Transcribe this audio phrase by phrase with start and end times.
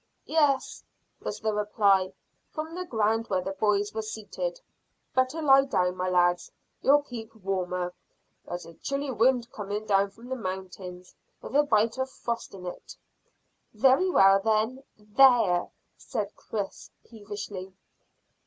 [0.25, 0.83] "Yes,"
[1.21, 2.11] was the reply,
[2.49, 4.59] from the ground where the boys were seated.
[5.13, 7.93] "Better lie down, my lads; you'll keep warmer.
[8.47, 12.65] There's a chilly wind coming down from the mountains with a bite of frost in
[12.65, 12.95] it."
[13.75, 17.71] "Very well, then: there!" said Chris peevishly.